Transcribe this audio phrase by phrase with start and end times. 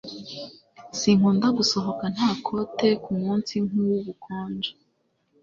[0.99, 4.71] Sinkunda gusohoka nta kote kumunsi nkubukonje